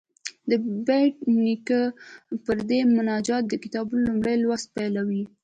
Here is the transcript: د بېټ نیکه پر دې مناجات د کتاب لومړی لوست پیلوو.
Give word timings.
د 0.49 0.51
بېټ 0.85 1.15
نیکه 1.43 1.81
پر 2.45 2.57
دې 2.69 2.79
مناجات 2.95 3.43
د 3.47 3.53
کتاب 3.63 3.87
لومړی 4.05 4.35
لوست 4.43 4.67
پیلوو. 4.75 5.21